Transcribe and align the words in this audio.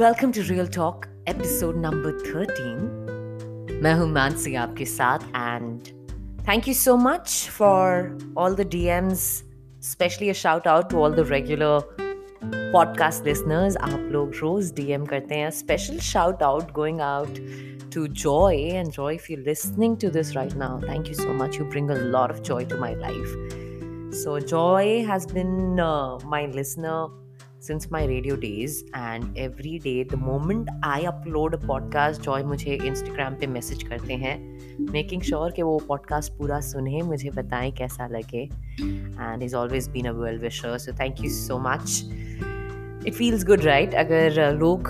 Welcome 0.00 0.30
to 0.32 0.40
real 0.48 0.66
talk 0.66 1.04
episode 1.28 1.76
number 1.76 2.12
thirteen 2.26 3.80
मैं 3.84 3.92
हूँ 3.94 4.08
मानसी 4.08 4.54
आपके 4.54 4.84
साथ 4.84 5.18
and 5.36 5.80
thank 6.48 6.68
you 6.68 6.74
so 6.74 6.96
much 6.96 7.48
for 7.58 8.18
all 8.38 8.54
the 8.54 8.60
DMs 8.60 9.20
specially 9.82 10.30
a 10.30 10.32
shout 10.32 10.68
out 10.68 10.90
to 10.90 10.98
all 10.98 11.14
the 11.14 11.26
regular 11.30 11.96
podcast 12.44 13.26
listeners 13.26 13.76
आप 13.76 14.08
लोग 14.12 14.32
रोज 14.40 14.72
DM 14.74 15.04
करते 15.04 15.34
हैं। 15.34 15.50
Special 15.50 15.98
shout 15.98 16.42
out 16.42 16.72
going 16.72 17.00
out 17.00 17.44
to 17.94 18.08
joy 18.24 18.56
and 18.80 18.98
joy 18.98 19.14
if 19.20 19.30
you're 19.30 19.46
listening 19.52 20.00
to 20.02 20.14
this 20.16 20.34
right 20.40 20.60
now 20.64 20.74
thank 20.88 21.08
you 21.12 21.22
so 21.22 21.38
much. 21.42 21.56
You 21.60 21.70
bring 21.76 21.94
a 21.94 22.02
lot 22.18 22.36
of 22.36 22.44
joy 22.50 22.64
to 22.72 22.82
my 22.82 22.94
life. 23.06 23.40
So 24.24 24.42
joy 24.52 24.84
has 25.12 25.32
been 25.38 25.80
uh, 25.92 26.30
my 26.34 26.46
listener 26.60 27.00
since 27.68 27.84
my 27.84 28.00
radio 28.02 28.36
days, 28.36 28.70
and 28.96 29.24
every 29.38 29.72
day, 29.78 30.08
the 30.12 30.18
moment 30.18 30.68
I 30.84 30.98
upload 31.00 31.54
a 31.54 31.60
podcast, 31.64 32.24
joy 32.24 32.44
मुझे 32.44 32.78
Instagram 32.78 33.34
पे 33.40 33.46
message 33.46 33.82
करते 33.82 34.14
हैं 34.14 34.58
making 34.92 35.22
sure 35.22 35.42
sure 35.42 35.56
कि 35.56 35.62
वो 35.62 35.82
podcast 35.88 36.32
पूरा 36.32 36.60
सुने, 36.60 37.02
मुझे 37.02 37.30
बताएँ 37.30 37.72
कैसा 37.72 38.06
लगे 38.06 38.42
and 38.42 39.42
is 39.42 39.56
always 39.56 39.88
been 39.88 40.06
a 40.06 40.12
well 40.12 40.38
wisher 40.38 40.78
so 40.78 40.92
thank 40.92 41.14
you 41.20 41.30
so 41.30 41.58
much 41.58 42.10
it 43.06 43.14
feels 43.14 43.44
good 43.44 43.60
right 43.60 43.94
अगर 43.94 44.54
लोग 44.54 44.88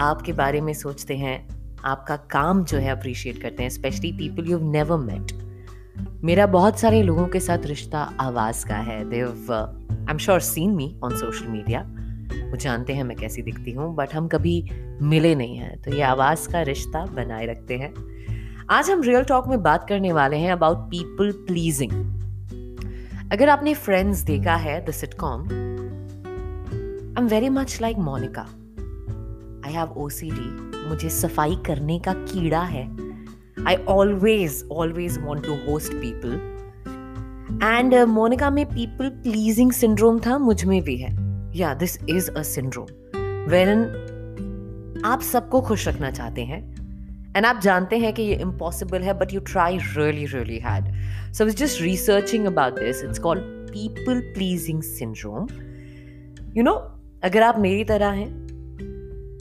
आपके 0.00 0.32
बारे 0.32 0.60
में 0.60 0.72
सोचते 0.72 1.16
हैं, 1.16 1.48
आपका 1.84 2.16
काम 2.16 2.64
जो 2.64 2.78
है 2.78 2.90
अप्रिशिएट 2.90 3.42
करते 3.42 3.62
हैं 3.62 3.70
specially 3.70 4.12
people 4.12 4.46
you 4.46 4.70
never 4.70 4.96
met 4.96 5.47
मेरा 6.24 6.46
बहुत 6.46 6.78
सारे 6.78 7.02
लोगों 7.02 7.26
के 7.26 7.40
साथ 7.40 7.66
रिश्ता 7.66 7.98
आवाज़ 8.20 8.66
का 8.66 8.76
है। 8.76 9.04
They've 9.10 9.52
I 9.52 10.10
am 10.10 10.18
sure 10.18 10.40
seen 10.40 10.70
me 10.70 10.94
on 11.04 11.16
social 11.16 11.46
media 11.46 11.80
वो 12.50 12.56
जानते 12.56 12.92
हैं 12.92 13.04
मैं 13.04 13.16
कैसी 13.16 13.42
दिखती 13.42 13.72
हूँ 13.72 13.94
बट 13.96 14.14
हम 14.14 14.28
कभी 14.28 14.70
मिले 15.02 15.34
नहीं 15.34 15.56
हैं। 15.56 15.80
तो 15.82 15.90
ये 15.90 16.02
आवाज़ 16.02 16.48
का 16.48 16.62
रिश्ता 16.62 17.04
बनाए 17.06 17.46
रखते 17.46 17.76
हैं। 17.76 17.92
आज 18.70 18.90
हम 18.90 19.02
रियल 19.02 19.24
टॉक 19.24 19.48
में 19.48 19.62
बात 19.62 19.88
करने 19.88 20.12
वाले 20.12 20.36
हैं 20.36 20.52
अबाउट 20.52 20.78
पीपल 20.78 21.32
प्लीजिंग 21.46 21.92
अगर 23.32 23.48
आपने 23.48 23.74
फ्रेंड्स 23.74 24.18
देखा 24.18 24.54
है 24.56 24.84
the 24.84 24.90
sitcom 24.90 25.42
I 25.42 27.22
am 27.22 27.28
very 27.28 27.48
much 27.48 27.78
like 27.82 27.98
Monica 27.98 28.46
I 29.66 29.72
have 29.72 29.88
oh 29.88 30.08
मुझे 30.88 31.08
सफ़ाई 31.10 31.56
करने 31.66 31.98
का 31.98 32.12
कीड़ा 32.12 32.62
है। 32.62 33.07
I 33.66 33.76
always 33.88 34.62
always 34.72 35.18
want 35.18 35.46
to 35.46 35.54
host 35.66 35.92
people 35.94 36.40
and 37.64 37.94
Monica 38.08 38.50
में 38.50 38.64
पीपल 38.66 39.08
प्लीजिंग 39.22 39.72
सिंड्रोम 39.72 40.18
था, 40.18 40.38
मुझमें 40.38 40.82
भी 40.82 40.96
है। 40.96 41.12
Yeah 41.56 41.74
this 41.74 41.98
is 42.08 42.30
a 42.30 42.42
syndrome 42.42 42.86
when 43.50 45.02
आप 45.04 45.20
सबको 45.20 45.60
खुश 45.60 45.88
रखना 45.88 46.10
चाहते 46.10 46.42
हैं। 46.42 46.60
एंड 47.36 47.46
आप 47.46 47.60
जानते 47.60 47.96
हैं 47.98 48.12
कि 48.12 48.22
ये 48.22 48.34
इम्पॉसिबल 48.34 49.02
है 49.02 49.18
but 49.18 49.32
you 49.34 49.40
try 49.40 49.78
really 49.78 50.26
really 50.26 50.58
hard 50.58 51.32
so 51.34 51.46
is 51.46 51.56
just 51.56 51.82
researching 51.82 52.46
about 52.46 52.78
this 52.80 53.04
it's 53.04 53.18
called 53.18 53.42
people 53.70 54.20
pleasing 54.34 54.82
syndrome 54.82 55.46
you 56.56 56.62
know 56.62 56.74
अगर 57.24 57.42
आप 57.42 57.58
मेरी 57.58 57.84
तरह 57.84 58.08
हैं, 58.08 58.28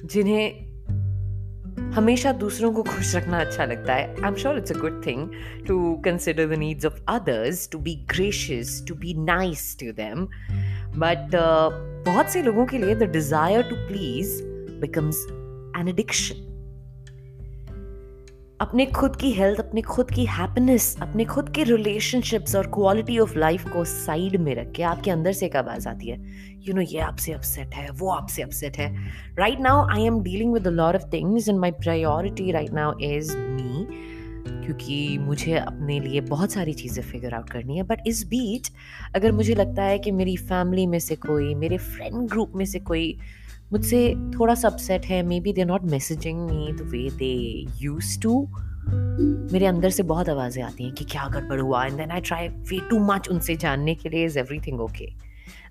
जिन्हें 0.05 0.66
हमेशा 1.79 2.31
दूसरों 2.31 2.71
को 2.73 2.83
खुश 2.83 3.15
रखना 3.15 3.39
अच्छा 3.39 3.65
लगता 3.65 3.93
है। 3.93 4.07
I 4.21 4.27
am 4.27 4.35
sure 4.35 4.57
it's 4.57 4.71
a 4.71 4.77
good 4.79 5.05
thing 5.05 5.29
to 5.67 5.95
consider 6.05 6.47
the 6.47 6.59
needs 6.59 6.85
of 6.85 6.99
others 7.09 7.69
to 7.71 7.79
be 7.79 7.95
gracious 8.09 8.83
to 8.87 8.95
be 8.95 9.13
nice 9.13 9.77
to 9.79 9.91
them 9.91 10.25
but 10.99 11.35
बहुत 12.05 12.29
से 12.29 12.41
लोगों 12.43 12.65
के 12.65 12.77
लिए 12.77 12.95
the 12.95 13.11
desire 13.11 13.61
to 13.61 13.75
please 13.87 14.41
becomes 14.81 15.25
an 15.79 15.87
addiction 15.87 16.46
अपने 18.61 18.85
खुद 18.85 19.15
की 19.15 19.31
हेल्थ 19.31 19.59
अपने 19.59 19.81
खुद 19.81 20.11
की 20.11 20.25
हैप्पीनेस 20.25 20.97
अपने 21.01 21.25
खुद 21.25 21.49
के 21.49 21.63
रिलेशनशिप्स 21.63 22.55
और 22.55 22.67
क्वालिटी 22.67 23.17
ऑफ़ 23.19 23.37
लाइफ 23.37 23.67
को 23.69 23.83
साइड 23.85 24.35
में 24.35 24.55
रख 24.55 24.71
के 24.71 24.83
आपके 24.83 25.11
अंदर 25.11 25.31
से 25.31 25.45
एक 25.45 25.55
आवाज़ 25.55 25.87
आती 25.89 26.09
है। 26.09 26.17
यू 26.67 26.73
नो 26.73 26.81
ये 26.81 26.99
आपसे 26.99 27.31
अपसेट 27.31 27.75
है, 27.75 27.89
वो 27.91 28.09
आपसे 28.09 28.41
अपसेट 28.41 28.77
है। 28.77 29.11
Right 29.37 29.59
now 29.59 29.87
I 29.89 30.05
am 30.05 30.21
dealing 30.23 30.53
with 30.53 30.67
lot 30.67 30.95
of 30.95 31.03
things 31.13 31.49
and 31.49 31.59
my 31.59 31.71
priority 31.71 32.51
right 32.51 32.73
now 32.73 32.99
is 32.99 33.37
me 33.37 33.87
क्योंकि 34.67 35.17
मुझे 35.17 35.53
अपने 35.53 35.99
लिए 35.99 36.21
बहुत 36.21 36.51
सारी 36.51 36.73
चीज़ें 36.73 37.03
फिगर 37.03 37.33
आउट 37.33 37.49
करनी 37.49 37.77
है 37.77 37.83
बट 37.83 38.07
इस 38.07 38.23
बीच 38.27 38.71
अगर 39.15 39.31
मुझे 39.31 39.53
लगता 39.55 39.83
है 39.83 39.99
कि 39.99 40.11
मेरी 40.11 40.35
फैमिली 40.37 40.85
में 40.87 40.99
से 40.99 41.15
कोई 41.15 41.53
मेरे 41.55 41.77
फ्रेंड 41.77 42.15
ग्रुप 42.29 42.53
में 42.55 42.65
से 42.65 42.79
कोई 42.79 43.05
मुझसे 43.71 43.99
थोड़ा 44.39 44.55
सा 44.55 44.67
अपसेट 44.67 45.05
है 45.05 45.21
maybe 45.39 45.53
they 45.53 45.65
not 45.65 45.83
messaging 45.83 46.39
me 46.39 46.73
the 46.73 46.87
way 46.87 47.09
they 47.17 47.33
use 47.79 48.19
to 48.21 48.33
मेरे 49.53 49.65
अंदर 49.65 49.89
से 49.89 50.03
बहुत 50.03 50.29
आवाज़ें 50.29 50.61
आती 50.63 50.83
हैं 50.83 50.93
कि 50.93 51.05
क्या 51.05 51.27
गड़बड़ 51.27 51.59
हुआ? 51.59 51.85
And 51.85 51.97
then 51.97 52.11
I 52.11 52.21
try 52.21 52.47
way 52.47 52.79
too 52.89 52.99
much 52.99 53.29
उनसे 53.29 53.55
जानने 53.55 53.95
के 53.95 54.09
लिए 54.09 54.25
is 54.25 54.39
everything 54.39 54.81
okay 54.81 55.07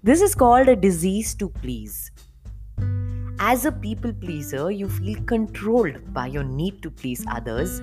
this 0.04 0.22
is 0.22 0.36
called 0.36 0.70
a 0.70 0.74
disease 0.80 1.38
to 1.38 1.48
please 1.48 1.98
as 3.42 3.66
a 3.66 3.70
people 3.80 4.12
pleaser 4.20 4.70
you 4.72 4.88
feel 4.88 5.14
controlled 5.24 5.96
by 6.10 6.34
your 6.34 6.44
need 6.44 6.82
to 6.82 6.90
please 6.90 7.24
others 7.28 7.80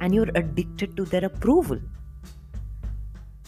and 0.00 0.14
you're 0.14 0.30
addicted 0.34 0.96
to 0.96 1.04
their 1.04 1.24
approval. 1.24 1.78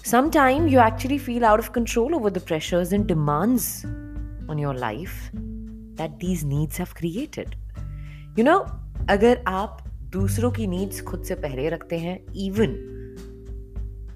Sometimes 0.04 0.70
you 0.72 0.78
actually 0.78 1.19
feel 1.19 1.44
out 1.44 1.58
of 1.58 1.72
control 1.72 2.14
over 2.14 2.30
the 2.30 2.41
pressures 2.41 2.92
and 2.92 3.06
demands 3.06 3.84
on 4.48 4.58
your 4.58 4.74
life 4.74 5.30
that 5.97 6.19
these 6.20 6.44
needs 6.44 6.76
have 6.76 6.94
created. 6.94 7.56
You 8.36 8.44
know, 8.44 8.60
अगर 9.10 9.42
आप 9.48 9.84
दूसरों 10.12 10.50
की 10.50 10.66
needs 10.66 11.00
खुद 11.02 11.22
से 11.24 11.34
पहले 11.34 11.69
रखते 11.69 11.98
हैं 11.98 12.19
even 12.36 12.74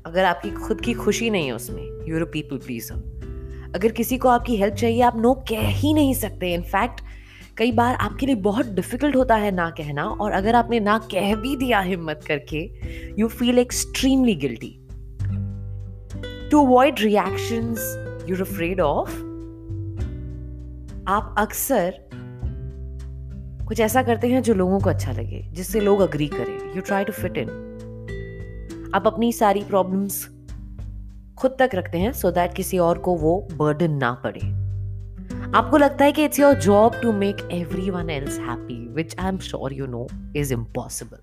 अगर 0.06 0.24
आपकी 0.24 0.50
खुद 0.50 0.80
की 0.80 0.94
खुशी 0.94 1.30
नहीं 1.30 1.46
है 1.46 1.52
उसमें 1.52 1.82
यूर 2.08 2.24
पीपल 2.32 2.58
प्लीजर 2.66 3.72
अगर 3.74 3.92
किसी 3.92 4.18
को 4.18 4.28
आपकी 4.28 4.56
हेल्प 4.56 4.74
चाहिए 4.74 5.02
आप 5.02 5.16
नो 5.16 5.34
कह 5.48 5.68
ही 5.80 5.92
नहीं 5.94 6.14
सकते 6.14 6.52
इनफैक्ट 6.54 7.00
कई 7.60 7.72
बार 7.72 7.94
आपके 7.94 8.26
लिए 8.26 8.34
बहुत 8.34 8.66
डिफ़िकल्ट 8.66 9.16
होता 9.16 9.36
है 9.36 9.50
ना 9.50 9.70
कहना 9.70 10.04
और 10.04 10.32
अगर 10.32 10.54
आपने 10.54 10.80
ना 10.80 10.98
कह 10.98 11.34
भी 11.34 11.56
दिया 11.56 11.80
हिम्मत 11.80 12.20
करके 12.26 12.70
you 13.18 13.28
feel 13.28 13.58
extremely 13.58 14.34
guilty 14.34 14.86
to 16.50 16.66
avoid 16.66 16.94
reactions 17.00 17.78
you're 18.30 18.40
afraid 18.40 18.80
of 18.80 19.10
आप 21.08 21.34
अक्सर 21.38 22.08
कुछ 23.68 23.80
ऐसा 23.80 24.02
करते 24.02 24.28
हैं 24.28 24.42
जो 24.42 24.54
लोगों 24.54 24.80
को 24.80 24.90
अच्छा 24.90 25.12
लगे, 25.12 25.42
जिससे 25.52 25.80
लोग 25.80 26.00
अग्री 26.00 26.26
करें। 26.26 26.74
You 26.76 26.80
try 26.80 27.04
to 27.04 27.12
fit 27.12 27.38
in 27.38 27.48
आप 28.94 29.06
अपनी 29.06 29.32
सारी 29.32 29.64
प्रॉब्लम्स 29.64 30.28
खुद 31.38 31.56
तक 31.58 31.70
रखते 31.74 31.98
हैं 31.98 32.12
सो 32.12 32.28
so 32.28 32.34
दैट 32.34 32.54
किसी 32.54 32.78
और 32.78 32.98
को 32.98 33.16
वो 33.16 33.48
बर्डन 33.52 33.90
ना 33.90 34.12
पड़े। 34.12 34.59
आपको 35.54 35.76
लगता 35.76 36.04
है 36.04 36.12
कि 36.12 36.24
it's 36.24 36.38
your 36.40 36.54
job 36.60 37.00
to 37.02 37.12
make 37.12 37.48
everyone 37.90 38.10
else 38.10 38.38
happy 38.40 38.76
which 38.94 39.14
I 39.18 39.28
am 39.28 39.38
sure 39.38 39.72
you 39.72 39.86
know 39.86 40.06
is 40.36 40.52
impossible 40.54 41.18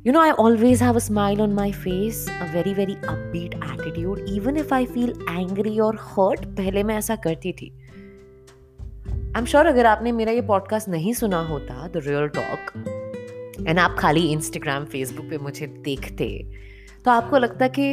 You 0.00 0.12
know, 0.12 0.20
I 0.20 0.32
always 0.32 0.80
have 0.80 0.96
a 0.96 1.00
smile 1.00 1.40
on 1.42 1.54
my 1.54 1.70
face, 1.70 2.18
a 2.34 2.46
very, 2.52 2.72
very 2.72 2.94
upbeat 3.04 3.56
attitude, 3.62 4.20
even 4.28 4.56
if 4.56 4.70
I 4.72 4.78
feel 4.86 5.10
angry 5.32 5.72
or 5.86 5.90
hurt. 6.04 6.44
पहले 6.56 6.82
मैं 6.82 6.96
ऐसा 6.98 7.16
करती 7.24 7.52
थी 7.52 7.68
I 9.08 9.40
am 9.40 9.44
sure 9.44 9.66
अगर 9.66 9.86
आपने 9.86 10.12
मेरा 10.12 10.32
ये 10.32 10.42
podcast 10.48 10.88
नहीं 10.88 11.12
सुना 11.14 11.40
होता 11.46 11.88
द 11.88 12.02
रियल 12.06 12.28
टॉक 12.38 12.72
एंड 13.68 13.78
आप 13.78 13.96
खाली 13.98 14.26
इंस्टाग्राम 14.32 14.84
फेसबुक 14.94 15.26
पे 15.30 15.38
मुझे 15.38 15.66
देखते 15.84 16.30
तो 17.04 17.10
आपको 17.10 17.38
लगता 17.38 17.68
कि 17.68 17.90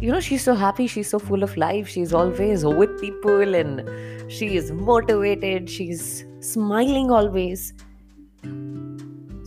you 0.00 0.12
know 0.12 0.20
she's 0.20 0.44
so 0.44 0.54
happy 0.54 0.86
she's 0.94 1.10
so 1.14 1.18
full 1.18 1.46
of 1.48 1.56
life 1.56 1.90
she's 1.94 2.12
always 2.20 2.64
with 2.80 2.94
people 3.00 3.54
and 3.60 3.82
she 4.38 4.48
is 4.60 4.72
motivated 4.90 5.70
she's 5.76 6.06
smiling 6.52 7.12
always 7.20 7.72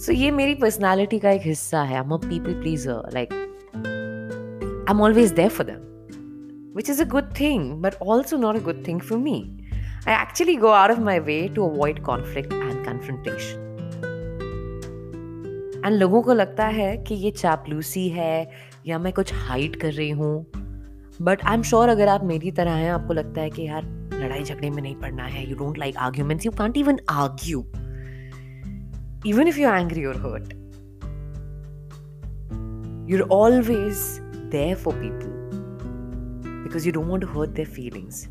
सो 0.06 0.14
ये 0.14 0.30
मेरी 0.32 0.54
पर्सनालिटी 0.56 1.20
का 1.20 1.30
एक 1.32 1.42
हिस्सा 1.46 1.82
है 1.84 1.96
I 1.96 2.02
am 2.02 2.12
a 2.14 2.18
people 2.28 2.54
pleaser 2.62 3.10
like 3.14 3.34
I 3.34 4.94
am 4.94 5.02
always 5.02 5.32
there 5.40 5.50
for 5.50 5.66
them 5.66 5.86
which 6.78 6.90
is 6.90 7.00
a 7.00 7.06
good 7.06 7.34
thing, 7.34 7.82
but 7.82 7.96
also 8.00 8.38
not 8.38 8.56
a 8.56 8.60
good 8.60 8.84
thing 8.86 9.00
for 9.00 9.18
me. 9.18 9.38
I 10.06 10.12
actually 10.12 10.58
go 10.58 10.74
out 10.74 10.92
of 10.92 11.00
my 11.00 11.20
way 11.20 11.48
to 11.56 11.64
avoid 11.64 12.04
conflict 12.04 12.54
and 12.54 12.84
confrontation. 12.88 13.64
And 15.86 15.96
लोगों 16.00 16.22
को 16.22 16.34
लगता 16.34 16.66
है 16.76 16.96
कि 17.08 17.16
ये 17.16 17.32
चापलूसी 17.32 18.08
है 18.10 18.50
या 18.87 18.99
मैं 18.99 19.13
कुछ 19.13 19.35
हाइट 19.35 19.77
कर 19.77 19.93
रही 19.93 20.11
हूँ? 20.11 20.47
बट 21.23 21.45
आई 21.45 21.55
एम 21.55 21.63
श्योर 21.63 21.89
अगर 21.89 22.09
आप 22.09 22.25
मेरी 22.25 22.51
तरह 22.51 22.73
हैं, 22.73 22.93
आपको 22.93 23.15
लगता 23.15 23.41
है 23.41 23.51
कि 23.51 23.63
यार, 23.63 24.11
लड़ाई 24.15 24.45
झगड़े 24.45 24.71
में 24.71 24.83
नहीं 24.83 24.97
पड़ना 24.97 25.25
है 25.25 25.51
you 25.51 25.57
don't 25.57 25.79
like 25.79 25.97
arguments 25.97 26.47
you 26.47 26.53
can't 26.53 26.77
even 26.77 26.99
argue 27.11 27.61
even 29.27 29.49
if 29.49 29.59
you 29.59 29.69
angry 29.69 30.01
you're 30.01 30.17
hurt 30.17 30.53
you 33.11 33.19
are 33.19 33.29
always 33.31 33.97
there 34.53 34.77
for 34.77 34.95
people 34.95 35.51
because 36.63 36.87
you 36.87 36.93
don't 36.93 37.07
want 37.07 37.25
hurt 37.25 37.51
their 37.51 37.69
feelings 37.69 38.29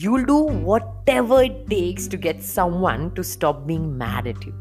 you 0.00 0.16
will 0.16 0.24
do 0.24 0.48
whatever 1.08 1.44
it 1.44 1.52
takes 1.52 2.10
to 2.10 2.18
get 2.18 2.40
some 2.40 3.12
to 3.16 3.22
stop 3.22 3.56
being 3.56 3.86
married 3.86 4.36
you 4.36 4.52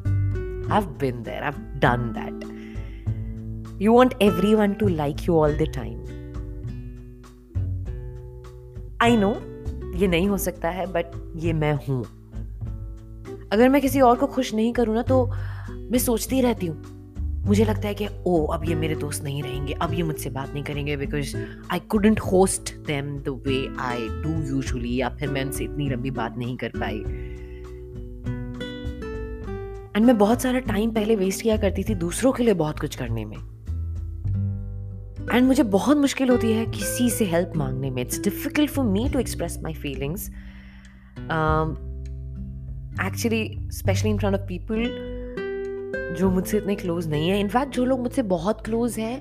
I 0.74 0.82
have 0.82 0.98
been 1.00 1.24
there 1.24 1.44
I 1.44 1.52
have 1.52 1.80
done 1.80 2.14
that 2.20 2.55
You 3.82 3.92
want 3.92 4.14
everyone 4.22 4.74
to 4.80 4.88
like 4.88 5.22
you 5.28 5.34
all 5.38 5.54
the 5.54 5.66
time. 5.68 5.96
I 9.00 9.10
know, 9.22 9.32
ये 9.96 10.08
नहीं 10.08 10.28
हो 10.28 10.38
सकता 10.38 10.70
है 10.70 10.86
but 10.92 11.12
ये 11.44 11.54
मैं 11.54 11.74
हूँ। 11.88 12.04
अगर 13.54 13.70
मैं 13.70 13.82
किसी 13.82 14.02
और 14.02 14.16
को 14.18 14.28
खुश 14.28 14.54
नहीं 14.54 14.72
करूँ 14.74 14.96
ना 14.96 15.02
तो 15.02 15.26
मैं 15.72 16.00
सोचती 16.00 16.42
रहती 16.42 16.68
हूँ। 16.68 17.44
मुझे 17.48 17.66
लगता 17.66 17.88
है 17.88 17.94
कि 17.94 18.08
ओ 18.28 18.46
अब 18.46 18.64
ये 18.70 18.76
मेरे 18.76 18.96
दोस्त 18.96 19.24
नहीं 19.24 19.42
रहेंगे, 19.44 19.74
अब 19.74 19.94
ये 19.94 20.04
मुझसे 20.04 20.30
बात 20.30 20.54
नहीं 20.54 20.64
करेंगे 20.64 20.96
because 20.98 21.36
I 21.72 21.80
couldn't 21.80 22.20
host 22.20 22.74
them 22.88 23.18
the 23.18 23.42
way 23.48 23.58
I 23.80 24.08
do 24.24 24.32
usually 24.50 24.96
या 24.96 25.10
फिर 25.20 25.30
मैं 25.32 25.44
उनसे 25.46 25.64
इतनी 25.64 25.90
लंबी 25.90 26.12
बात 26.12 26.38
नहीं 26.38 26.56
कर 26.64 26.72
पाई। 26.76 26.98
एंड 29.96 30.06
मैं 30.06 30.18
बहुत 30.18 30.42
सारा 30.42 30.60
टाइम 30.60 30.92
पहले 30.92 31.16
वेस्ट 31.16 31.42
किया 31.42 31.58
करती 31.58 31.84
थी 31.84 31.96
दूसरों 31.96 32.32
के 32.32 32.44
लिए 32.44 32.54
बहुत 32.54 32.80
कुछ 32.80 32.96
करने 32.96 33.26
में। 33.26 33.38
एंड 35.32 35.46
मुझे 35.48 35.64
बहुत 35.64 35.98
मुश्किल 35.98 36.30
होती 36.30 36.52
है 36.54 36.66
किसी 36.72 37.10
से 37.10 37.26
हेल्प 37.26 37.52
मांगने 37.58 37.90
में 37.92 38.02
it's 38.02 38.20
difficult 38.24 38.72
for 38.72 38.86
me 38.86 39.08
to 39.14 39.20
express 39.20 39.58
my 39.64 39.74
feelings 39.74 40.30
actually 43.06 43.70
specially 43.72 44.10
in 44.10 44.18
front 44.18 44.36
of 44.36 44.48
people 44.48 44.84
जो 46.20 46.30
मुझसे 46.32 46.58
इतने 46.58 46.76
क्लोज 46.76 47.08
नहीं 47.08 47.30
है 47.30 47.40
इनफैक्ट 47.40 47.74
जो 47.76 47.86
लोग 47.86 48.00
मुझसे 48.00 48.22
बहुत 48.36 48.64
क्लोज 48.66 49.00
हैं 49.00 49.18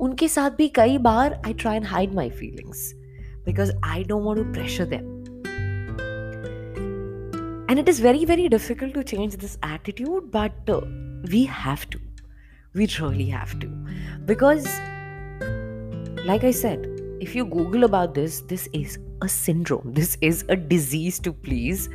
उनके 0.00 0.28
साथ 0.28 0.50
भी 0.58 0.68
कई 0.76 0.98
बार 0.98 1.40
I 1.46 1.54
try 1.54 1.76
and 1.76 1.86
hide 1.86 2.14
my 2.14 2.30
feelings 2.30 2.92
because 3.46 3.72
I 3.84 4.04
don't 4.04 4.24
want 4.24 4.44
to 4.44 4.52
pressure 4.52 4.84
them 4.84 5.14
And 7.68 7.80
it 7.80 7.88
is 7.88 7.98
very, 7.98 8.24
very 8.24 8.48
difficult 8.48 8.94
to 8.94 9.02
change 9.02 9.36
this 9.36 9.58
attitude, 9.60 10.30
but 10.30 10.68
uh, 10.68 10.82
we 11.30 11.44
have 11.46 11.90
to. 11.90 11.98
We 12.74 12.86
really 13.00 13.26
have 13.26 13.58
to. 13.58 13.66
Because, 14.24 14.68
like 16.26 16.42
I 16.42 16.50
said, 16.50 16.86
if 17.20 17.34
you 17.34 17.44
Google 17.46 17.84
about 17.84 18.14
this, 18.14 18.40
this 18.42 18.68
is 18.74 18.98
a 19.22 19.28
syndrome. 19.28 19.92
This 19.92 20.18
is 20.20 20.44
a 20.48 20.56
disease 20.56 21.18
to 21.20 21.32
please. 21.32 21.88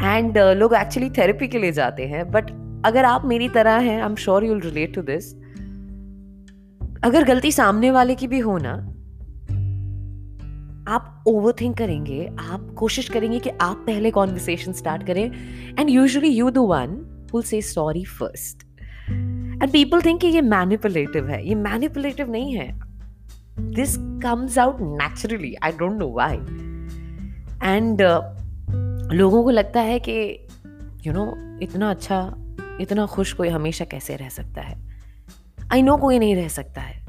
And 0.00 0.36
uh, 0.36 0.54
लोग 0.54 0.74
actually 0.74 1.10
therapy 1.18 1.48
के 1.48 1.58
लिए 1.58 1.72
जाते 1.72 2.06
हैं 2.06 2.30
but 2.30 2.50
अगर 2.86 3.04
आप 3.04 3.24
मेरी 3.26 3.48
तरह 3.48 3.78
हैं 3.80 4.00
I 4.00 4.06
am 4.06 4.14
sure 4.14 4.44
you 4.44 4.58
relate 4.58 4.94
to 4.94 5.02
this 5.02 5.32
अगर 7.04 7.24
गलती 7.24 7.52
सामने 7.52 7.90
वाले 7.90 8.14
की 8.14 8.26
भी 8.28 8.38
हो 8.38 8.56
ना 8.62 8.72
आप 10.94 11.24
ओवर 11.28 11.54
थिंक 11.60 11.76
करेंगे 11.78 12.26
आप 12.40 12.68
कोशिश 12.78 13.08
करेंगे 13.10 13.38
कि 13.38 13.50
आप 13.60 13.82
पहले 13.86 14.10
कॉन्वर्सेशन 14.10 14.72
स्टार्ट 14.72 15.06
करें 15.06 15.24
and 15.78 15.90
usually 15.90 16.28
you 16.28 16.50
the 16.50 16.66
one 16.68 16.94
will 17.32 17.42
say 17.42 17.62
sorry 17.62 18.04
first 18.18 18.62
and 19.08 19.70
people 19.72 20.02
think 20.02 20.20
कि 20.20 20.28
ये 20.36 20.40
मैनिपुलेटिव 20.54 21.28
है 21.30 21.46
ये 21.48 21.54
मैनिपुलेटिव 21.54 22.30
नहीं 22.32 22.54
है 22.54 22.87
this 23.60 23.96
comes 23.98 24.58
out 24.58 24.76
naturally 24.80 25.54
I 25.54 25.72
don't 25.72 25.92
know 25.92 26.12
why 26.14 26.36
and 27.70 28.02
लोगों 29.12 29.44
को 29.44 29.50
लगता 29.50 29.80
है 29.80 30.00
कि 30.00 30.46
यू 31.06 31.12
you 31.12 31.14
नो 31.14 31.24
know, 31.24 31.62
इतना 31.62 31.90
अच्छा 31.90 32.34
इतना 32.80 33.06
खुश 33.06 33.32
कोई 33.32 33.48
हमेशा 33.48 33.84
कैसे 33.84 34.16
रह 34.16 34.28
सकता 34.28 34.60
है? 34.60 34.88
आई 35.72 35.82
नो 35.82 35.96
कोई 35.96 36.18
नहीं 36.18 36.36
रह 36.36 36.48
सकता 36.48 36.80
है। 36.80 37.06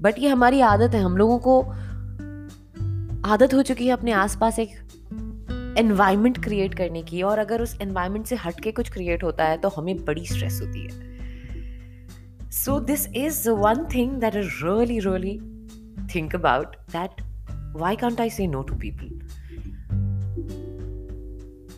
बट 0.00 0.14
ये 0.18 0.28
हमारी 0.28 0.60
आदत 0.60 0.94
है। 0.94 1.02
हम 1.02 1.16
लोगों 1.16 1.38
को 1.38 1.60
आदत 3.28 3.54
हो 3.54 3.62
चुकी 3.62 3.86
है 3.86 3.92
अपने 3.92 4.12
आसपास 4.12 4.58
एक 4.58 4.70
एनवायरमेंट 5.78 6.44
क्रिएट 6.44 6.74
करने 6.74 7.02
की। 7.02 7.22
और 7.22 7.38
अगर 7.38 7.62
उस 7.62 7.78
एनवायरनमेंट 7.82 8.26
से 8.26 8.36
हट 8.36 8.60
के 8.60 8.72
कुछ 8.72 8.90
क्रिएट 8.92 9.24
होता 9.24 9.44
है 9.44 9.56
तो 9.56 9.68
हमें 9.68 10.04
बड़ी 10.04 10.26
स्ट्रेस 10.26 10.60
होती 10.62 10.80
है। 10.80 12.50
So 12.50 12.80
this 12.80 13.08
is 13.08 13.50
one 13.50 13.86
thing 13.94 14.12
that 14.12 14.36
is 14.36 14.48
really 14.64 14.98
really 14.98 15.57
think 16.14 16.34
about 16.34 16.76
that 16.76 17.22
why 17.76 17.96
can't 17.96 18.20
I 18.20 18.30
say 18.30 18.46
no 18.46 18.62
to 18.62 18.74
people 18.74 19.18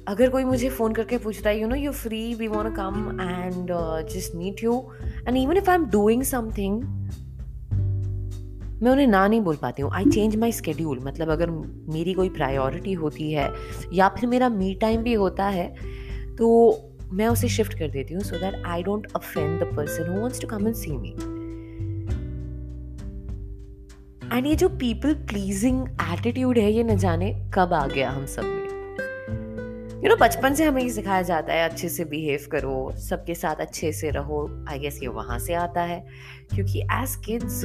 अगर 0.09 0.31
कोई 0.31 0.45
मुझे 0.45 0.69
फ़ोन 0.69 0.93
करके 0.93 1.19
पूछता 1.19 1.51
है 1.51 1.61
you 1.61 1.69
know 1.69 1.77
you 1.77 1.93
free 1.93 2.35
we 2.35 2.49
want 2.49 2.77
come 2.77 3.19
and 3.23 3.69
just 4.09 4.35
meet 4.37 4.65
you 4.65 4.93
and 5.29 5.37
even 5.37 5.57
if 5.57 5.71
I 5.71 5.77
am 5.77 5.85
doing 5.87 6.23
something 6.23 6.83
मैं 8.83 8.91
उन्हें 8.93 9.07
ना 9.07 9.29
नहीं 9.29 9.41
बोल 9.41 9.57
पाती 9.57 9.83
हूँ। 9.83 9.91
आई 9.93 10.05
चेंज 10.05 10.37
माई 10.37 10.53
स्केड्यूल 10.53 11.01
मतलब 11.05 11.29
अगर 11.29 11.51
मेरी 11.93 12.13
कोई 12.13 12.29
प्रायोरिटी 12.29 12.93
होती 12.93 13.33
है, 13.33 13.51
या 13.93 14.09
फिर 14.09 14.29
मेरा 14.29 14.49
मी 14.49 14.75
टाइम 14.75 15.03
भी 15.03 15.13
होता 15.13 15.47
है 15.47 15.77
तो 16.37 16.49
मैं 17.13 17.29
उसे 17.29 17.49
शिफ्ट 17.49 17.79
कर 17.79 17.89
देती 17.89 18.15
हूँ 18.15 18.23
so 18.23 18.37
that 18.37 18.67
I 18.67 18.83
don't 18.83 19.07
offend 19.17 19.61
the 19.61 19.77
person 19.77 20.13
who 20.13 20.21
wants 20.21 20.41
to 20.41 20.49
come 20.49 20.67
and 20.67 20.77
see 20.77 20.91
me 20.91 21.15
and 24.33 24.47
ये 24.47 24.55
जो 24.57 24.69
पीपल 24.69 25.15
प्लीजिंग 25.29 25.87
एटीट्यूड 26.13 26.59
है, 26.59 26.71
ये 26.73 26.83
न 26.83 26.97
जाने 26.97 27.31
कब 27.55 27.73
आ 27.73 27.87
गया 27.87 28.11
हम 28.11 28.27
सब 28.27 28.45
में। 28.45 28.59
यू 30.05 30.09
नो 30.09 30.17
बचपन 30.17 30.55
से 30.55 30.65
हमें 30.65 30.83
ये 30.83 30.91
सिखाया 30.91 31.23
जाता 31.23 31.53
है, 31.53 31.69
अच्छे 31.69 31.89
से 31.89 32.05
बिहेव 32.05 32.47
करो, 32.53 32.93
सबके 32.99 33.35
साथ 33.35 33.57
अच्छे 33.61 33.93
से 33.93 34.11
रहो 34.11 34.39
आई 34.69 34.79
गेस 34.79 34.99
ये 35.03 35.09
वहाँ 35.09 35.39
से 35.39 35.55
आता 35.55 35.83
है। 35.83 36.05
क्योंकि 36.55 36.81
as 36.81 37.17
kids 37.25 37.65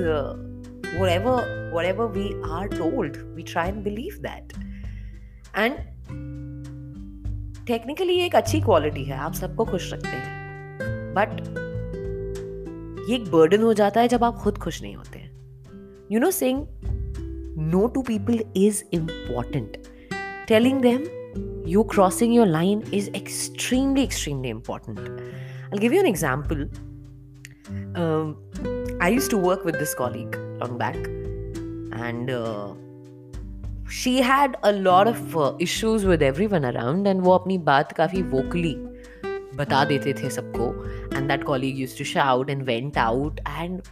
whatever 0.98 1.36
whatever 1.76 2.06
we 2.16 2.26
are 2.48 2.68
told, 2.72 3.16
we 3.36 3.44
try 3.44 3.66
and 3.72 3.84
believe 3.88 4.18
that 4.26 4.54
and 5.58 5.84
technically 7.68 8.18
एक 8.20 8.36
अच्छी 8.36 8.62
क्वालिटी 8.62 9.04
है, 9.04 9.18
आप 9.18 9.34
सबको 9.34 9.66
खुश 9.66 9.94
रखते 9.94 10.08
हैं। 10.08 11.14
बट 11.16 11.30
ये 13.10 13.16
एक 13.16 13.32
बर्डन 13.32 13.64
हो 13.64 13.74
जाता 13.74 14.02
है 14.02 14.08
जब 14.08 14.24
आप 14.24 14.36
खुद 14.36 14.58
खुश 14.58 14.82
नहीं 14.82 14.96
होते 14.96 15.25
हैं 16.05 16.09
you 16.13 16.21
know 16.21 16.31
saying 16.31 16.67
no 17.73 17.87
to 17.95 18.03
people 18.03 18.45
is 18.57 18.85
important 18.95 19.77
telling 20.49 20.81
them 20.81 21.05
you 21.65 21.85
crossing 21.85 22.33
your 22.33 22.47
line 22.47 22.83
is 22.93 23.09
extremely, 23.15 24.03
extremely 24.03 24.51
important. 24.51 24.99
I'll 25.73 25.79
give 25.79 25.93
you 25.93 26.01
an 26.01 26.07
example. 26.07 26.67
Um, 27.95 28.37
I 29.01 29.09
used 29.09 29.31
to 29.31 29.39
work 29.39 29.65
with 29.65 29.79
this 29.79 29.95
colleague 29.95 30.37
long 30.59 30.79
back, 30.79 30.97
and 31.93 32.31
uh, 32.31 32.75
she 33.89 34.21
had 34.21 34.57
a 34.63 34.73
lot 34.73 35.07
of 35.07 35.37
uh, 35.37 35.55
issues 35.59 36.05
with 36.05 36.23
everyone 36.23 36.65
around, 36.65 37.07
and 37.07 37.21
वो 37.21 37.33
अपनी 37.39 37.59
बात 37.71 37.93
काफ़ी 38.01 38.23
vocally 38.31 38.75
बता 39.57 39.85
देते 39.85 40.13
थे 40.23 40.31
सबको 40.31 40.69
and 41.15 41.31
that 41.31 41.45
colleague 41.45 41.77
used 41.77 41.99
to 41.99 42.05
shout 42.05 42.51
and 42.51 42.67
went 42.67 42.97
out 42.97 43.41
and 43.47 43.89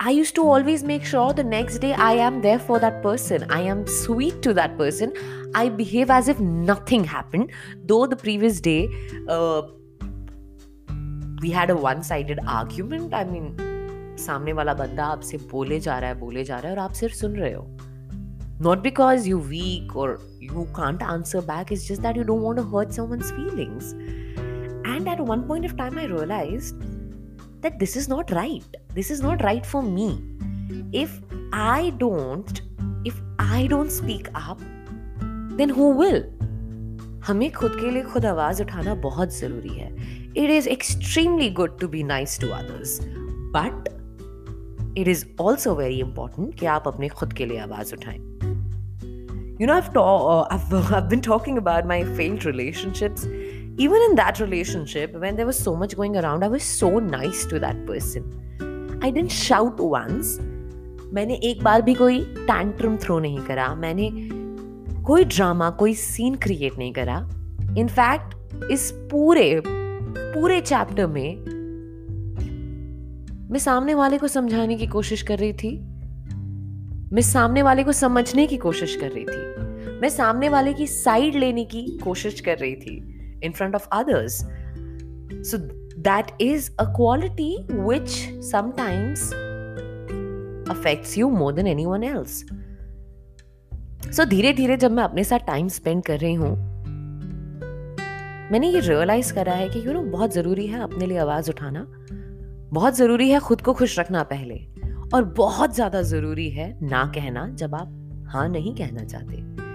I 0.00 0.10
used 0.10 0.34
to 0.34 0.42
always 0.42 0.82
make 0.82 1.04
sure 1.04 1.32
the 1.32 1.44
next 1.44 1.78
day 1.78 1.92
I 1.92 2.12
am 2.12 2.40
there 2.42 2.58
for 2.58 2.78
that 2.80 3.02
person. 3.02 3.46
I 3.50 3.60
am 3.60 3.86
sweet 3.86 4.42
to 4.42 4.52
that 4.54 4.76
person. 4.76 5.12
I 5.54 5.68
behave 5.68 6.10
as 6.10 6.28
if 6.28 6.40
nothing 6.40 7.04
happened. 7.04 7.52
Though 7.84 8.06
the 8.06 8.16
previous 8.16 8.60
day, 8.60 8.88
uh, 9.28 9.62
we 11.40 11.50
had 11.50 11.70
a 11.70 11.76
one 11.76 12.02
sided 12.02 12.40
argument. 12.46 13.14
I 13.14 13.24
mean, 13.24 13.54
सामने 14.18 14.52
वाला 14.52 14.74
बंदा 14.74 15.04
आपसे 15.04 15.38
बोले 15.50 15.78
जा 15.80 15.98
रहा 15.98 16.10
है 16.10 16.18
बोले 16.18 16.44
जा 16.44 16.58
रहा 16.58 16.70
है 16.70 16.76
और 16.76 16.82
आप 16.82 16.92
सिर्फ 17.00 17.14
सुन 17.14 17.36
रहे 17.36 17.52
हो 17.52 17.66
not 18.60 18.82
because 18.82 19.26
you're 19.26 19.46
weak 19.52 19.96
or 19.96 20.20
you 20.40 20.66
can't 20.74 21.02
answer 21.02 21.40
back 21.46 21.72
it's 21.72 21.86
just 21.86 22.02
that 22.02 22.16
you 22.16 22.24
don't 22.28 22.42
want 22.42 22.56
to 22.56 22.62
hurt 22.74 22.92
someone's 22.94 23.32
feelings 23.38 23.88
and 24.92 25.08
at 25.14 25.20
one 25.30 25.42
point 25.48 25.64
of 25.64 25.76
time 25.80 25.98
i 25.98 26.04
realized 26.12 26.84
that 27.60 27.78
this 27.78 27.96
is 27.96 28.08
not 28.08 28.30
right. 28.30 28.76
This 28.94 29.10
is 29.10 29.20
not 29.20 29.42
right 29.44 29.66
for 29.66 29.82
me. 29.82 30.08
If 30.92 31.20
I 31.52 31.92
don't, 32.02 32.62
if 33.04 33.20
I 33.38 33.66
don't 33.66 33.90
speak 33.90 34.28
up, 34.34 34.58
then 35.58 35.68
who 35.68 35.90
will? 36.02 36.22
हमें 37.26 37.52
खुद 37.52 37.76
के 37.80 37.90
लिए 37.90 38.02
खुद 38.02 38.26
आवाज 38.26 38.60
उठाना 38.62 38.94
बहुत 38.94 39.38
जरूरी 39.38 39.68
है 39.68 39.88
it 40.36 40.50
is 40.50 40.66
extremely 40.68 41.50
good 41.50 41.78
to 41.78 41.88
be 41.88 42.02
nice 42.02 42.40
to 42.40 42.48
others 42.48 42.98
but 43.56 43.88
it 44.98 45.08
is 45.08 45.26
also 45.40 45.74
very 45.74 46.00
important 46.00 46.54
कि 46.58 46.66
आप 46.66 46.88
अपने 46.88 47.08
खुद 47.08 47.32
के 47.32 47.46
लिए 47.46 47.58
आवाज 47.58 47.92
उठाएं 47.92 48.18
you 49.58 49.66
know 49.66 49.74
i've, 49.74 49.92
ta- 49.92 50.02
uh, 50.02 50.46
I've, 50.50 50.72
I've 50.92 51.08
been 51.08 51.20
talking 51.20 51.58
even 53.79 54.01
in 54.09 54.15
that 54.15 54.39
relationship, 54.39 55.13
when 55.13 55.35
there 55.35 55.47
was 55.47 55.59
so 55.65 55.73
much 55.75 55.95
going 55.95 56.15
around, 56.17 56.43
I 56.43 56.49
was 56.49 56.63
so 56.63 56.89
nice 56.99 57.45
to 57.51 57.59
that 57.59 57.77
person. 57.87 58.23
I 59.03 59.11
didn't 59.11 59.31
shout 59.31 59.79
once. 59.79 60.39
मैंने 61.13 61.33
एक 61.33 61.63
बार 61.63 61.81
भी 61.81 61.93
कोई 61.93 62.23
tantrum 62.23 62.97
throw 62.97 63.19
नहीं 63.19 63.39
करा. 63.39 63.75
मैंने 63.75 64.09
कोई 65.03 65.23
drama 65.23 65.69
कोई 65.69 65.93
scene 65.93 66.35
create 66.35 66.77
नहीं 66.77 66.93
करा. 66.93 67.29
इनफैक्ट 67.77 68.35
इस 68.71 68.91
पूरे 68.91 69.63
पूरे 70.17 70.61
चैप्टर 70.61 71.07
में 71.07 71.35
मैं 73.51 73.59
सामने 73.59 73.93
वाले 73.93 74.17
को 74.17 74.27
समझाने 74.27 74.75
की 74.75 74.87
कोशिश 74.87 75.21
कर 75.21 75.39
रही 75.39 75.53
थी. 75.53 75.77
मैं 77.13 77.21
सामने 77.21 77.61
वाले 77.61 77.83
को 77.83 77.91
समझने 77.91 78.47
की 78.47 78.57
कोशिश 78.57 78.95
कर 78.95 79.11
रही 79.11 79.25
थी. 79.25 79.99
मैं 79.99 80.09
सामने 80.09 80.49
वाले 80.49 80.73
की 80.73 80.87
साइड 80.87 81.35
लेने 81.35 81.65
की 81.65 81.99
कोशिश 82.03 82.39
कर 82.39 82.57
रही 82.57 82.75
थी. 82.75 83.15
Front 83.47 83.75
of 83.75 83.87
others 83.91 84.37
so 85.49 85.57
that 86.01 86.31
is 86.41 86.69
a 86.79 86.83
quality 86.95 87.51
which 87.71 88.09
sometimes 88.45 89.33
affects 90.69 91.17
you 91.17 91.29
more 91.29 91.53
than 91.53 91.67
anyone 91.85 92.03
else 92.03 92.43
so 94.15 94.25
धीरे 94.25 94.53
धीरे 94.53 94.77
जब 94.77 94.91
मैं 94.91 95.03
अपने 95.03 95.23
साथ 95.23 95.39
टाइम 95.39 95.67
स्पेंड 95.67 96.03
कर 96.03 96.19
रही 96.19 96.33
हूँ, 96.33 96.55
मैंने 98.51 98.69
ये 98.69 98.79
रियलाइज़ 98.79 99.33
करा 99.33 99.53
है 99.53 99.69
कि 99.69 99.85
यू 99.87 99.93
नो 99.93 100.01
बहुत 100.01 100.33
ज़रूरी 100.33 100.67
है 100.67 100.81
अपने 100.81 101.05
लिए 101.05 101.17
आवाज़ 101.17 101.49
उठाना। 101.49 101.85
बहुत 102.73 102.95
ज़रूरी 102.95 103.29
है 103.29 103.39
खुद 103.39 103.61
को 103.61 103.73
खुश 103.73 103.99
रखना 103.99 104.23
पहले। 104.23 104.55
और 105.13 105.23
बहुत 105.37 105.75
ज़्यादा 105.75 106.01
ज़रूरी 106.01 106.49
है 106.49 106.67
ना 106.81 107.03
कहना 107.15 107.47
जब 107.49 107.75
आप 107.75 108.23
हाँ 108.27 108.47
नहीं 108.49 108.75
कहना 108.75 109.03
चाहते। 109.03 109.68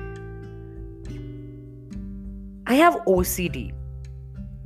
आई 2.71 2.77
हैव 2.77 2.95
ओसीडी 3.09 3.71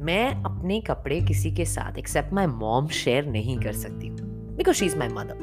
मैं 0.05 0.43
अपने 0.43 0.81
कपड़े 0.81 1.21
किसी 1.21 1.53
के 1.53 1.65
साथ 1.65 1.99
एक्सेप्ट 1.99 2.33
माई 2.33 2.47
मॉम 2.47 2.87
शेयर 2.87 3.27
नहीं 3.27 3.59
कर 3.59 3.73
सकती 3.73 4.07
हूँ 4.07 4.19
because 4.57 4.77
she 4.77 4.87
is 4.87 4.97
my 4.97 5.09
mother 5.09 5.39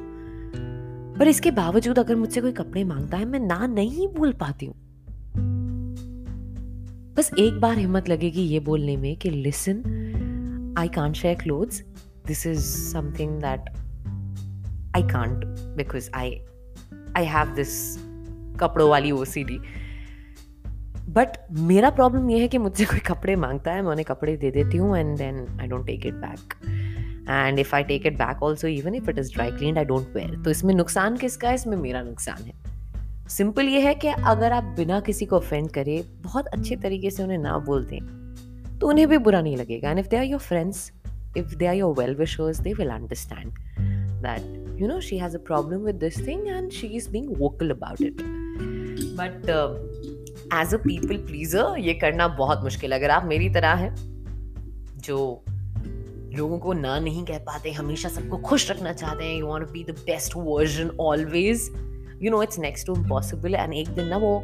पर 1.19 1.27
इसके 1.27 1.51
बावजूद 1.51 1.99
अगर 1.99 2.15
मुझसे 2.15 2.41
कोई 2.41 2.51
कपड़े 2.51 2.83
माँगता 2.83 3.17
है, 3.17 3.25
मैं 3.25 3.39
ना 3.39 3.67
नहीं 3.67 4.07
बोल 4.07 4.33
पाती 4.33 4.65
हूँ। 4.65 4.75
बस 7.17 7.31
एक 7.39 7.59
बार 7.59 7.77
हिम्मत 7.77 8.09
लगेगी 8.09 8.41
ये 8.41 8.59
बोलने 8.59 8.97
में 8.97 9.15
कि 9.15 9.29
listen 9.29 9.83
I 10.77 10.87
can't 10.87 11.15
share 11.15 11.35
clothes 11.35 11.83
this 12.27 12.47
is 12.47 12.59
something 12.93 13.31
that 13.31 13.69
I 14.95 15.03
can't 15.03 15.45
because 15.77 16.09
I 16.15 16.39
I 17.17 17.25
have 17.25 17.47
this 17.47 17.97
कपड़ों 18.59 18.89
वाली 18.89 19.11
ओ 19.11 19.25
सी 19.25 19.43
डी 19.43 19.59
बट 21.09 21.37
मेरा 21.51 21.89
प्रॉब्लम 21.89 22.29
यह 22.29 22.41
है 22.41 22.47
कि 22.47 22.57
मुझसे 22.57 22.85
कोई 22.85 22.99
कपड़े 22.99 23.35
माँगता 23.35 23.71
है, 23.71 23.81
मैं 23.81 23.89
उन्हें 23.89 24.05
कपड़े 24.05 24.35
दे 24.37 24.51
देती 24.51 24.77
हूँ 24.77 24.97
and 24.97 25.17
then 25.17 25.45
I 25.61 25.67
don't 25.67 25.85
take 25.87 26.05
it 26.05 26.13
back 26.13 26.53
and 27.29 27.59
if 27.59 27.75
I 27.75 27.83
take 27.83 28.05
it 28.07 28.17
back 28.17 28.43
also 28.43 28.67
even 28.67 28.95
if 28.95 29.09
it 29.09 29.19
is 29.19 29.33
dry 29.33 29.51
clean 29.51 29.77
I 29.77 29.85
don't 29.85 30.15
wear 30.15 30.41
तो 30.43 30.51
इसमें 30.51 30.73
नुकसान 30.73 31.17
किसका 31.17 31.49
है? 31.49 31.55
इसमें 31.55 31.77
मेरा 31.77 32.01
नुकसान 32.01 32.43
है। 32.43 32.53
सिंपल 33.29 33.67
ये 33.67 33.79
है 33.81 33.93
कि 33.95 34.07
अगर 34.07 34.53
आप 34.53 34.63
बिना 34.77 34.99
किसी 34.99 35.25
को 35.25 35.37
ऑफेंड 35.37 35.69
करें, 35.71 36.03
बहुत 36.21 36.47
अच्छे 36.47 36.75
तरीके 36.75 37.11
से 37.11 37.23
उन्हें 37.23 37.37
ना 37.37 37.57
बोल 37.67 37.85
दें 37.85 38.77
तो 38.79 38.87
उन्हें 38.87 39.07
भी 39.07 39.17
बुरा 39.17 39.41
नहीं 39.41 39.57
लगेगा। 39.57 39.89
And 39.89 39.99
if 39.99 40.07
they 40.07 40.17
are 40.17 40.23
your 40.23 40.39
friends 40.39 40.91
if 41.37 41.55
they 41.55 41.65
are 41.65 41.75
your 41.75 41.95
well 41.99 42.15
wishers 42.15 42.59
they 42.59 42.73
will 42.73 42.89
understand 42.89 43.53
that 44.27 44.53
you 44.77 44.87
know, 44.87 44.95
she 44.99 45.17
has 45.17 45.35
a 45.37 45.39
problem 45.39 45.83
with 45.87 46.01
this 46.01 46.15
thing 46.23 46.39
and 46.53 46.73
she 46.77 46.87
is 46.97 47.05
being 47.11 47.27
vocal 47.41 47.69
about 47.73 48.01
it. 48.05 48.23
But 49.19 49.45
uh, 50.55 50.61
as 50.61 50.73
people 50.73 51.17
pleaser 51.27 51.65
ये 51.77 51.93
करना 51.93 52.27
बहुत 52.37 52.63
मुश्किल 52.63 52.91
अगर 52.95 53.11
आप 53.11 53.25
मेरी 53.25 53.49
तरह 53.49 53.73
हैं 53.83 53.93
जो 55.05 55.17
लोगों 56.37 56.59
को 56.59 56.73
ना 56.73 56.97
नहीं 56.99 57.25
कह 57.25 57.37
पाते 57.47 57.71
हमेशा 57.71 58.09
सबको 58.09 58.37
खुश 58.37 58.69
रखना 58.71 58.93
चाहते 58.93 59.23
हैं 59.23 59.37
you 59.39 59.47
want 59.47 59.65
to 59.65 59.71
be 59.73 59.83
the 59.83 59.95
best 60.05 60.33
version 60.37 60.89
always 61.01 61.69
you 62.23 62.31
know 62.31 62.41
it's 62.43 62.59
next 62.59 62.87
to 62.87 62.95
impossible 62.95 63.55
and 63.55 63.73
एक 63.73 63.89
दिन 63.95 64.07
ना 64.07 64.17
वो 64.17 64.39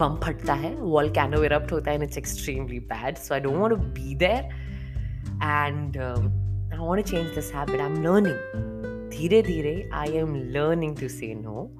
बम 0.00 0.18
फटता 0.24 0.54
है 0.54 0.74
वॉल 0.76 1.10
कैनो 1.10 1.42
इरप्ट 1.44 1.72
होता 1.72 1.90
है 1.90 1.96
and 1.96 2.04
it's 2.04 2.18
extremely 2.18 2.80
bad 2.94 3.16
so 3.18 3.34
I 3.34 3.40
don't 3.40 3.56
want 3.56 3.74
to 3.74 3.80
be 4.00 4.14
there 4.14 4.44
and 5.42 5.96
I 6.68 6.80
want 6.80 7.04
to 7.04 7.10
change 7.10 7.34
this 7.34 7.50
habit. 7.50 7.80
I'm 7.80 8.02
learning. 8.02 8.36
Dhire 9.10 9.42
dhire, 9.42 9.88
I 9.90 10.06
am 10.08 10.52
learning 10.52 10.94
to 10.96 11.08
say 11.08 11.32
no 11.34 11.70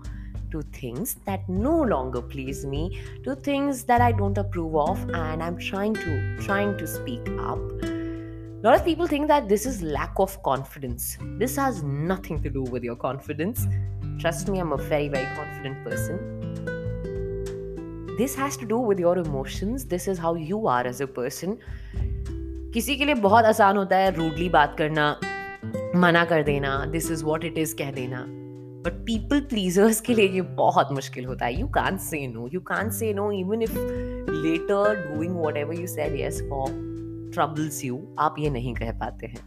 to 0.51 0.61
things 0.73 1.15
that 1.25 1.47
no 1.47 1.81
longer 1.81 2.21
please 2.21 2.65
me, 2.65 3.01
to 3.23 3.35
things 3.35 3.83
that 3.83 4.01
I 4.01 4.11
don't 4.11 4.37
approve 4.37 4.75
of, 4.75 5.09
and 5.09 5.41
I'm 5.41 5.57
trying 5.57 5.93
to 5.95 6.37
trying 6.39 6.77
to 6.77 6.87
speak 6.87 7.29
up. 7.39 7.59
A 7.83 8.63
lot 8.63 8.75
of 8.75 8.85
people 8.85 9.07
think 9.07 9.27
that 9.27 9.49
this 9.49 9.65
is 9.65 9.81
lack 9.81 10.13
of 10.17 10.41
confidence. 10.43 11.17
This 11.39 11.55
has 11.55 11.81
nothing 11.83 12.43
to 12.43 12.49
do 12.49 12.61
with 12.61 12.83
your 12.83 12.95
confidence. 12.95 13.65
Trust 14.19 14.49
me, 14.49 14.59
I'm 14.59 14.71
a 14.73 14.77
very, 14.77 15.07
very 15.07 15.25
confident 15.35 15.83
person. 15.83 16.19
This 18.17 18.35
has 18.35 18.57
to 18.57 18.65
do 18.65 18.77
with 18.77 18.99
your 18.99 19.17
emotions. 19.17 19.85
This 19.85 20.07
is 20.07 20.19
how 20.19 20.35
you 20.35 20.67
are 20.67 20.85
as 20.85 21.01
a 21.01 21.07
person. 21.07 21.57
किसी 22.73 22.95
के 22.95 23.05
लिए 23.05 23.15
बहुत 23.15 23.45
आसान 23.45 23.77
होता 23.77 23.97
है 23.97 24.11
rudely 24.15 24.49
बात 24.49 24.75
करना 24.77 25.05
मना 26.01 26.23
कर 26.25 26.43
देना 26.43 26.85
this 26.91 27.11
is 27.11 27.23
what 27.23 27.45
it 27.45 27.57
is 27.57 27.73
कह 27.81 27.91
देना 27.91 28.25
बट 28.86 28.92
पीपल 28.92 29.40
प्लीजर्स 29.40 30.00
के 30.00 30.14
लिए 30.14 30.28
ये 30.28 30.40
बहुत 30.40 30.92
मुश्किल 30.92 31.24
होता 31.24 31.46
है। 31.46 31.60
यू 31.60 31.66
कान 31.68 31.96
से 31.98 32.26
no 32.26 32.48
you 32.54 32.60
can 32.60 32.90
say 32.90 33.12
no 33.14 33.30
even 33.32 33.62
if 33.62 33.72
later 33.72 35.14
doing 35.14 35.36
whatever 35.56 35.74
you 35.74 35.86
said 35.86 36.20
yes 36.20 36.40
for 36.50 36.68
troubles 37.34 37.84
you 37.84 38.00
आप 38.18 38.34
ये 38.38 38.50
नहीं 38.50 38.74
कह 38.74 38.92
पाते 38.92 39.26
हैं। 39.26 39.40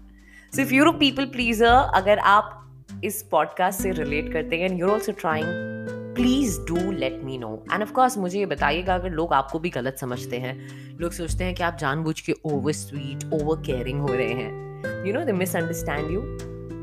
So 0.55 0.62
if 0.62 0.74
you're 0.74 0.91
people 0.91 1.25
pleaser 1.25 1.91
अगर 1.96 2.19
आप 2.19 2.55
इस 3.03 3.22
पॉडकास्ट 3.31 3.81
से 3.81 3.91
रिलेट 3.91 4.34
करते 4.34 4.55
हैं 4.55 4.69
and 4.69 4.79
you're 4.79 4.89
also 4.89 5.12
trying 5.12 5.48
please 6.15 6.60
do 6.62 6.91
let 6.91 7.22
me 7.24 7.38
know 7.38 7.65
and 7.74 7.81
of course 7.81 8.17
मुझे 8.17 8.39
ये 8.39 8.46
बताइएगा 8.46 8.96
अगर 8.96 9.10
लोग 9.10 9.34
आपको 9.34 9.60
भी 9.60 9.69
गलत 9.69 9.98
समझते 9.98 10.38
हैं। 10.38 10.58
लोग 11.00 11.12
सोचते 11.12 11.43
हैं 11.43 11.55
कि 11.55 11.63
आप 11.63 11.77
जानबूझ 11.77 12.19
के 12.22 12.34
ओवर 12.46 12.72
स्वीट 12.72 13.34
ओवर 13.34 13.62
केयरिंग 13.62 14.00
हो 14.01 14.13
रहे 14.13 14.34
हैं। 14.34 15.05
You 15.08 15.13
know 15.13 15.24
they 15.25 15.31
misunderstand 15.31 16.12
you 16.12 16.22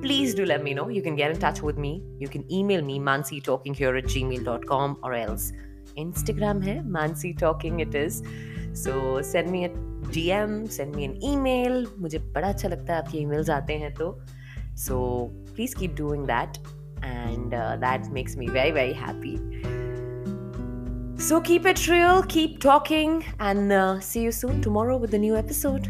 please 0.05 0.33
do 0.33 0.45
let 0.45 0.63
me 0.63 0.73
know. 0.73 0.87
You 0.89 1.01
can 1.01 1.15
get 1.15 1.31
in 1.31 1.39
touch 1.39 1.61
with 1.61 1.77
me. 1.77 2.03
You 2.19 2.27
can 2.27 2.51
email 2.51 2.81
me 2.81 2.99
mansitalkinghere 2.99 3.97
at 3.97 4.05
gmail.com 4.05 4.97
or 5.03 5.13
else 5.13 5.51
Instagram 5.97 6.63
hai 6.63 6.81
mansi 6.97 7.37
talking 7.37 7.79
it 7.79 7.95
is. 7.95 8.21
So 8.73 9.21
send 9.21 9.51
me 9.51 9.65
a 9.65 9.69
DM, 10.17 10.69
send 10.71 10.95
me 10.95 11.05
an 11.05 11.17
email. 11.23 11.87
मुझे 11.99 12.19
बड़ा 12.35 12.47
अच्छा 12.49 12.69
लगता 12.69 12.93
है 12.93 12.99
आपके 13.03 13.17
emails 13.25 13.49
आते 13.49 13.77
हैं 13.77 13.93
तो 13.95 14.13
so 14.75 15.31
please 15.55 15.73
keep 15.75 15.95
doing 15.95 16.25
that. 16.27 16.61
and 17.03 17.53
uh, 17.53 17.77
that 17.77 18.11
makes 18.11 18.35
me 18.35 18.47
very, 18.47 18.71
very 18.71 18.93
happy. 18.93 19.39
So 21.17 21.39
keep 21.39 21.65
it 21.65 21.87
real, 21.87 22.23
keep 22.23 22.59
talking, 22.59 23.23
and 23.39 23.71
uh, 23.71 23.99
see 23.99 24.21
you 24.21 24.31
soon 24.31 24.61
tomorrow 24.61 24.97
with 24.97 25.13
a 25.13 25.19
new 25.19 25.35
episode. 25.35 25.87